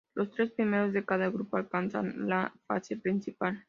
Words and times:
Los 0.15 0.31
tres 0.31 0.49
primeros 0.49 0.93
de 0.93 1.05
cada 1.05 1.27
grupo 1.29 1.57
alcanzan 1.57 2.27
la 2.27 2.51
fase 2.65 2.97
principal. 2.97 3.59